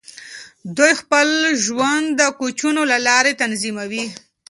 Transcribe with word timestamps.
دوی 0.77 0.93
خپل 1.01 1.27
ژوند 1.65 2.07
د 2.19 2.21
کوچونو 2.39 2.81
له 2.91 2.97
لارې 3.07 3.33
تنظیموي. 3.41 4.05